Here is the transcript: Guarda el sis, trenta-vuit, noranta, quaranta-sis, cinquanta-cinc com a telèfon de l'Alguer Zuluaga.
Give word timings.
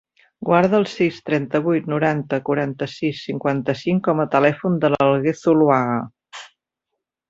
Guarda 0.47 0.77
el 0.77 0.87
sis, 0.93 1.19
trenta-vuit, 1.29 1.89
noranta, 1.93 2.41
quaranta-sis, 2.49 3.21
cinquanta-cinc 3.29 4.05
com 4.11 4.25
a 4.25 4.29
telèfon 4.39 4.83
de 4.85 4.95
l'Alguer 4.97 5.39
Zuluaga. 5.47 6.05